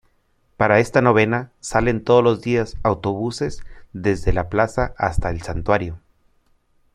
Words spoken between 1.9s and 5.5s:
todos los días autobuses desde La Plaza hasta el